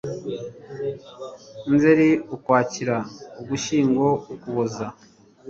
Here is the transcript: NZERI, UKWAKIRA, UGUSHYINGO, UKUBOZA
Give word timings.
NZERI, 1.73 2.09
UKWAKIRA, 2.35 2.97
UGUSHYINGO, 3.41 4.07
UKUBOZA 4.33 4.87